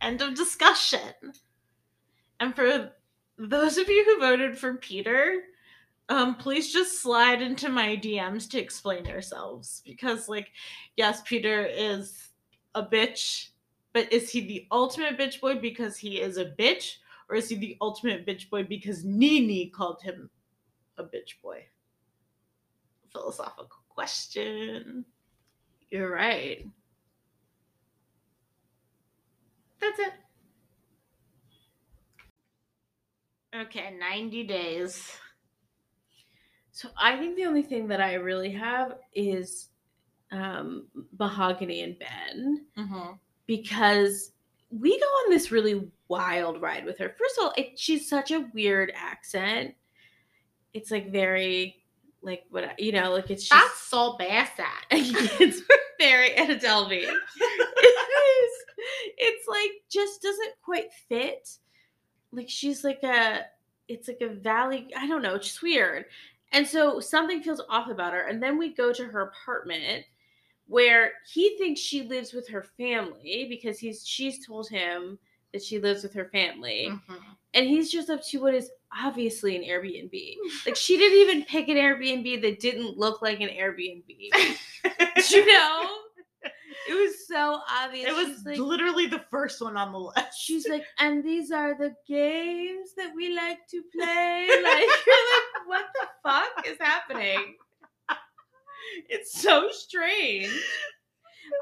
[0.00, 1.00] End of discussion.
[2.40, 2.90] And for
[3.38, 5.42] those of you who voted for Peter,
[6.08, 9.80] um, please just slide into my DMs to explain yourselves.
[9.86, 10.50] Because, like,
[10.96, 12.30] yes, Peter is
[12.74, 13.48] a bitch,
[13.92, 16.96] but is he the ultimate bitch boy because he is a bitch?
[17.28, 20.30] Or is he the ultimate bitch boy because Nini called him
[20.98, 21.64] a bitch boy?
[23.12, 25.04] Philosophical question.
[25.90, 26.66] You're right.
[29.80, 30.12] That's it.
[33.54, 35.12] Okay, 90 days.
[36.70, 39.68] So I think the only thing that I really have is
[40.32, 40.86] um,
[41.18, 43.12] Mahogany and Ben Mm-hmm.
[43.46, 44.32] because
[44.70, 47.14] we go on this really wild ride with her.
[47.18, 49.74] First of all, it, she's such a weird accent.
[50.74, 51.84] It's like very
[52.22, 54.48] like what you know, like it's just That's so bad.
[54.90, 55.60] it's
[56.00, 57.02] very Anna Delvey.
[57.36, 58.52] it is.
[59.18, 61.48] It's like just doesn't quite fit.
[62.32, 63.42] Like she's like a
[63.88, 66.06] it's like a valley, I don't know, it's just weird.
[66.52, 68.22] And so something feels off about her.
[68.22, 70.04] And then we go to her apartment
[70.66, 75.18] where he thinks she lives with her family because he's she's told him
[75.52, 76.88] that she lives with her family.
[76.90, 77.18] Mhm.
[77.54, 80.36] And he's just up to what is obviously an Airbnb.
[80.64, 84.02] Like she didn't even pick an Airbnb that didn't look like an Airbnb.
[85.30, 85.98] you know?
[86.88, 88.08] It was so obvious.
[88.08, 90.40] It was like, literally the first one on the list.
[90.40, 94.48] she's like, and these are the games that we like to play.
[94.62, 97.56] Like, you're like, what the fuck is happening?
[99.08, 100.50] It's so strange.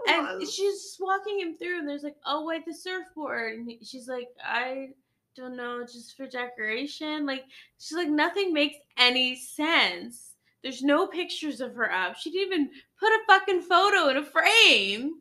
[0.08, 3.58] And she's walking him through, and there's like, oh wait, the surfboard.
[3.58, 4.90] And she's like, I
[5.36, 7.26] don't know, just for decoration.
[7.26, 7.44] Like,
[7.78, 10.34] she's like, nothing makes any sense.
[10.62, 12.16] There's no pictures of her up.
[12.16, 15.20] She didn't even put a fucking photo in a frame.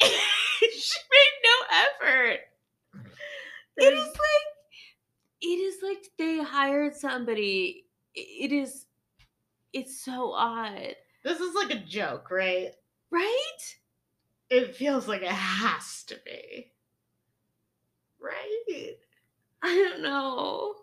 [0.02, 2.40] she made no effort.
[3.78, 4.48] It is like,
[5.40, 7.86] it is like they hired somebody.
[8.14, 8.86] It is,
[9.72, 12.70] it's so odd, this is like a joke, right?
[13.10, 13.76] right?
[14.50, 16.72] It feels like it has to be.
[18.20, 18.96] Right?
[19.62, 20.74] I don't know.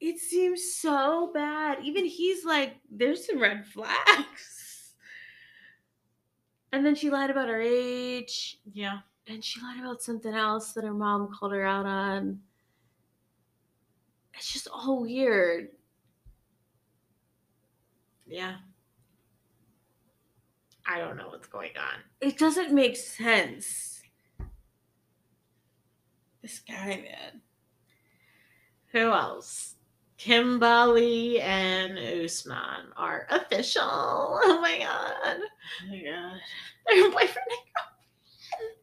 [0.00, 1.78] It seems so bad.
[1.82, 4.94] Even he's like, there's some red flags.
[6.72, 8.58] And then she lied about her age.
[8.72, 8.98] Yeah.
[9.26, 12.40] And she lied about something else that her mom called her out on.
[14.34, 15.68] It's just all weird.
[18.26, 18.56] Yeah.
[20.86, 22.00] I don't know what's going on.
[22.20, 24.02] It doesn't make sense.
[26.42, 27.40] This guy, man.
[28.92, 29.76] Who else?
[30.18, 33.82] Kimberly and Usman are official.
[34.44, 35.16] Oh my god.
[35.22, 36.40] Oh my god.
[36.86, 38.76] They're boyfriend and girlfriend.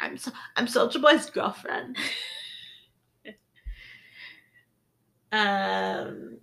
[0.00, 1.96] I'm so I'm Soldier Boy's girlfriend.
[5.32, 6.38] um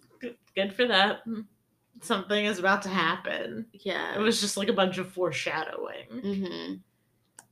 [0.55, 1.23] good, for that.
[2.01, 3.65] Something is about to happen.
[3.73, 4.15] Yeah.
[4.15, 6.05] It was just like a bunch of foreshadowing.
[6.09, 6.73] hmm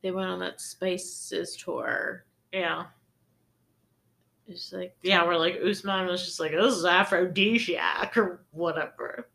[0.02, 2.26] They went on that Spices tour.
[2.52, 2.86] Yeah.
[4.48, 9.30] It's like Yeah, we're like Usman was just like, this is aphrodisiac or whatever.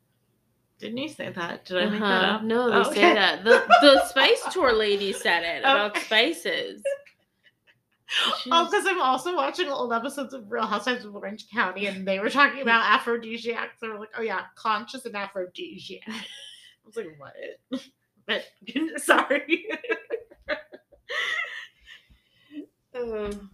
[0.81, 1.65] Didn't he say that?
[1.65, 2.35] Did I make that Uh-huh.
[2.37, 2.43] up?
[2.43, 3.15] No, they Oh, say okay.
[3.15, 3.45] that.
[3.45, 6.01] The the Spice Tour lady said it about Okay.
[6.01, 6.83] spices.
[8.51, 12.21] Oh, because I'm also watching old episodes of Real Housewives of Orange County, and they
[12.21, 13.81] were talking about aphrodisiacs.
[13.81, 16.23] They were like, "Oh yeah, conscious and aphrodisiac." I
[16.85, 17.83] was like, "What?"
[18.27, 18.45] But
[18.97, 19.69] sorry.
[22.95, 23.51] Um,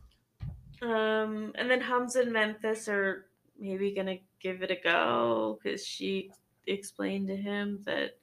[0.82, 3.26] um, and then Hamza and Memphis are
[3.58, 6.30] maybe gonna give it a go because she
[6.66, 8.18] explained to him that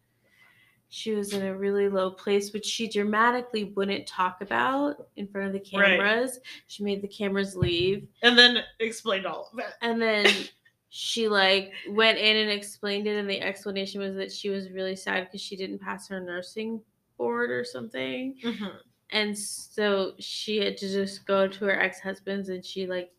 [0.89, 5.47] she was in a really low place, which she dramatically wouldn't talk about in front
[5.47, 5.97] of the Right.
[5.99, 6.39] cameras.
[6.67, 8.07] She made the cameras leave.
[8.23, 9.65] and then explained all of it.
[9.81, 10.25] And then
[10.89, 14.95] she like went in and explained it, and the explanation was that she was really
[14.95, 16.81] sad because she didn't pass her nursing
[17.17, 18.37] board or something.
[18.43, 18.77] Mhm.
[19.11, 23.11] And so she had to just go to her ex husband's, and she like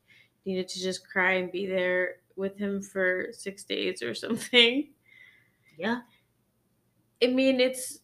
[0.47, 4.89] needed to just cry and be there with him for six days or something.
[5.77, 6.01] Yeah.
[7.23, 7.99] I mean, it's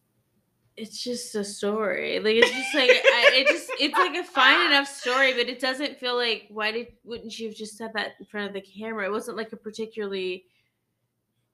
[0.76, 2.18] it's just a story.
[2.20, 5.60] Like it's just like I, it just it's like a fine enough story, but it
[5.60, 8.60] doesn't feel like why did wouldn't you have just said that in front of the
[8.60, 9.06] camera?
[9.06, 10.46] It wasn't like a particularly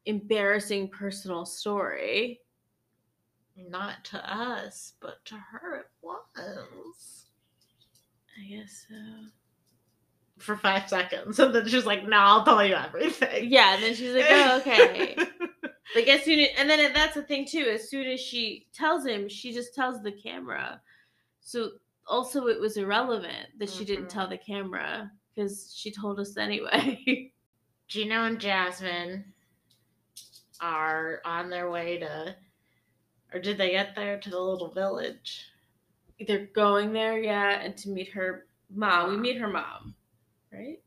[0.06, 2.40] embarrassing personal story.
[3.56, 7.26] Not to us, but to her it was.
[8.38, 8.94] I guess so.
[10.38, 11.38] for five seconds.
[11.38, 13.50] And then she's like, no, I'll tell you everything.
[13.50, 15.16] Yeah, and then she's like, oh, okay.
[15.94, 17.66] like as soon as, and then that's the thing too.
[17.72, 20.80] As soon as she tells him, she just tells the camera.
[21.40, 21.72] So
[22.06, 24.10] also, it was irrelevant that she didn't Mhm.
[24.10, 27.32] tell the camera because she told us anyway.
[27.88, 29.32] Gino and Jasmine
[30.60, 32.36] are on their way to,
[33.32, 35.46] or did they get there to the little village?
[36.26, 39.10] They're going there, yeah, and to meet her mom.
[39.10, 39.94] We meet her mom,
[40.52, 40.80] right?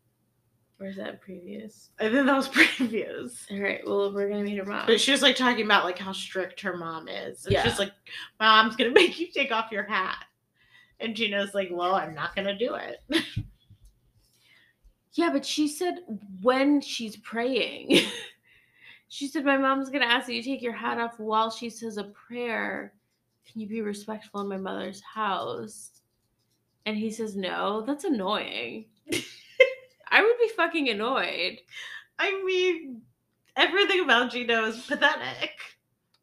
[0.79, 1.89] Or is that previous?
[1.99, 2.47] I think that was
[2.77, 3.45] previous.
[3.51, 3.81] All right.
[3.85, 4.85] Well, we're gonna meet her mom.
[4.87, 7.45] But she was like talking about like how strict her mom is.
[7.45, 7.63] And Yeah.
[7.63, 7.91] she's like,
[8.39, 10.25] my Mom's gonna make you take off your hat.
[10.99, 12.97] And Gino's like, Well, I'm not gonna do it.
[15.15, 15.99] Yeah, but she said
[16.41, 17.99] when she's praying.
[19.09, 21.69] she said, My mom's going to ask that you take your hat off while she
[21.69, 22.93] says a prayer.
[23.47, 25.91] Can you be respectful in my mother's house?
[26.87, 27.83] And he says, No.
[27.85, 28.85] That's annoying.
[30.13, 31.57] I would be fucking annoyed.
[32.19, 33.01] I mean,
[33.57, 35.49] everything about Gino is pathetic.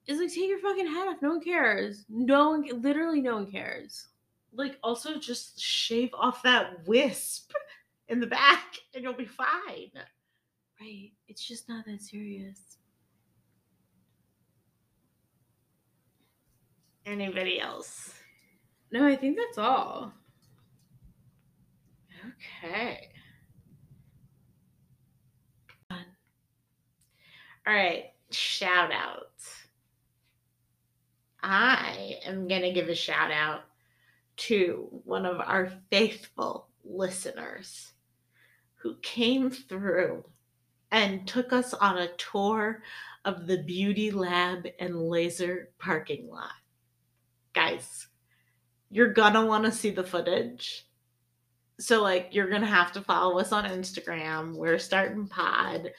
[0.06, 1.20] It's like, take your fucking hat off.
[1.20, 2.04] No one cares.
[2.08, 4.06] No one, literally, no one cares.
[4.54, 7.52] Like, also just shave off that wisp
[8.08, 9.90] in the back and you'll be fine.
[10.80, 11.10] Right.
[11.26, 12.60] It's just not that serious.
[17.06, 18.14] Anybody else?
[18.92, 20.12] No, I think that's all.
[22.64, 23.10] Okay.
[27.66, 29.28] All right, shout out.
[31.42, 33.62] I am going to give a shout out
[34.36, 37.92] to one of our faithful listeners
[38.76, 40.24] who came through
[40.90, 42.82] and took us on a tour
[43.24, 46.52] of the Beauty Lab and Laser parking lot.
[47.52, 48.08] Guys,
[48.90, 50.86] you're gonna want to see the footage.
[51.78, 54.54] So, like, you're gonna have to follow us on Instagram.
[54.54, 55.92] We're starting pod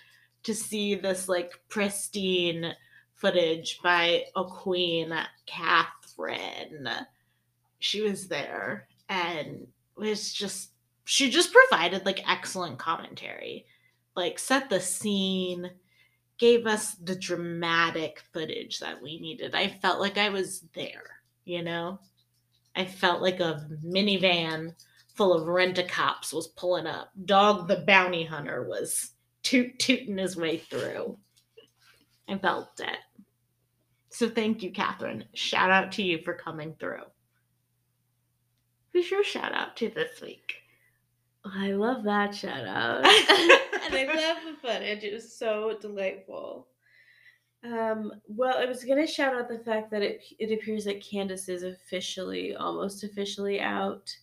[0.43, 2.73] to see this like pristine
[3.15, 5.13] footage by a queen,
[5.45, 6.89] Catherine.
[7.79, 10.71] She was there and was just
[11.05, 13.65] she just provided like excellent commentary,
[14.15, 15.69] like set the scene,
[16.37, 19.53] gave us the dramatic footage that we needed.
[19.53, 21.99] I felt like I was there, you know.
[22.75, 24.73] I felt like a minivan
[25.15, 27.11] full of rent a cops was pulling up.
[27.25, 29.11] Dog the bounty hunter was
[29.43, 31.17] toot tooting his way through.
[32.27, 32.97] I felt it.
[34.09, 35.25] So thank you, Catherine.
[35.33, 37.03] Shout out to you for coming through.
[38.93, 40.53] Who's your shout out to this week?
[41.45, 42.97] I love that shout out.
[43.05, 45.03] and I love the footage.
[45.03, 46.67] It was so delightful.
[47.63, 51.47] Um, well, I was gonna shout out the fact that it it appears that Candiace
[51.47, 54.13] is officially, almost officially out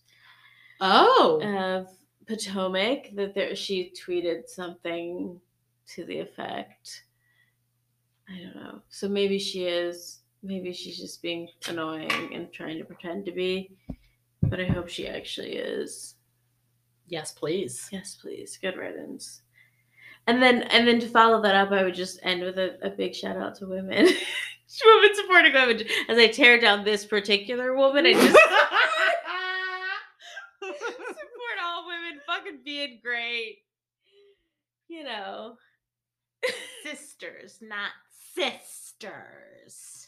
[0.81, 1.41] Oh.
[1.43, 1.87] of
[2.29, 3.15] Potomac.
[3.15, 5.41] That there, she tweeted something
[5.95, 7.03] to the effect.
[8.29, 8.81] I don't know.
[8.89, 10.19] So maybe she is.
[10.43, 13.71] Maybe she's just being annoying and trying to pretend to be.
[14.43, 16.15] But I hope she actually is.
[17.07, 17.89] yes, please.
[17.91, 18.57] Yes, please.
[18.61, 19.41] Good riddance.
[20.27, 22.91] And then and then to follow that up, I would just end with a, a
[22.91, 24.05] big shout out to women.
[24.85, 25.81] women supporting women.
[26.07, 28.27] As I tear down this particular woman, I just
[30.61, 32.19] support all women
[32.79, 33.59] fucking being great.
[34.87, 35.57] You know.
[36.83, 37.91] Sisters, not
[38.35, 40.07] sisters.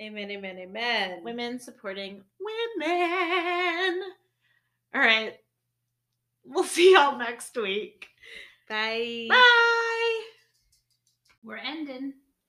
[0.00, 1.24] Amen, amen, amen.
[1.24, 2.22] Women supporting
[2.78, 4.02] women.
[4.94, 5.34] All right.
[6.44, 8.08] We'll see y'all next week.
[8.68, 9.26] Bye.
[9.28, 10.20] Bye.
[11.42, 12.14] We're ending.